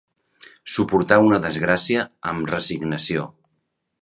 [0.75, 3.29] Suportar una desgràcia amb resignació.